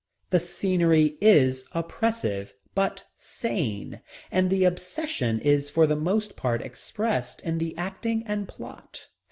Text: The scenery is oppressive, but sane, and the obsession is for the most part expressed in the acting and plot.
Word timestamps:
The 0.31 0.39
scenery 0.39 1.15
is 1.21 1.63
oppressive, 1.73 2.55
but 2.73 3.03
sane, 3.15 4.01
and 4.31 4.49
the 4.49 4.63
obsession 4.65 5.39
is 5.41 5.69
for 5.69 5.85
the 5.85 5.95
most 5.95 6.35
part 6.35 6.63
expressed 6.63 7.39
in 7.41 7.59
the 7.59 7.77
acting 7.77 8.23
and 8.25 8.47
plot. 8.47 9.09